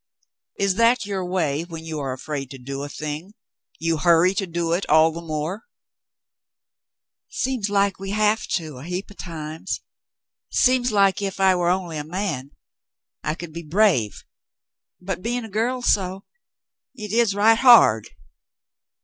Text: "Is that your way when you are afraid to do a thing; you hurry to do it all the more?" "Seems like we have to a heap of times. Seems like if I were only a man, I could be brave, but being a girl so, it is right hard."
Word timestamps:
"Is 0.57 0.77
that 0.77 1.05
your 1.05 1.23
way 1.23 1.63
when 1.63 1.85
you 1.85 1.99
are 1.99 2.11
afraid 2.11 2.49
to 2.49 2.57
do 2.57 2.81
a 2.81 2.89
thing; 2.89 3.35
you 3.77 3.97
hurry 3.97 4.33
to 4.33 4.47
do 4.47 4.73
it 4.73 4.83
all 4.89 5.11
the 5.11 5.21
more?" 5.21 5.61
"Seems 7.29 7.69
like 7.69 7.99
we 7.99 8.09
have 8.09 8.47
to 8.53 8.77
a 8.79 8.83
heap 8.83 9.11
of 9.11 9.17
times. 9.17 9.81
Seems 10.49 10.91
like 10.91 11.21
if 11.21 11.39
I 11.39 11.53
were 11.55 11.69
only 11.69 11.97
a 11.99 12.03
man, 12.03 12.49
I 13.23 13.35
could 13.35 13.53
be 13.53 13.61
brave, 13.61 14.23
but 14.99 15.21
being 15.21 15.45
a 15.45 15.49
girl 15.49 15.83
so, 15.83 16.25
it 16.95 17.11
is 17.13 17.35
right 17.35 17.59
hard." 17.59 18.09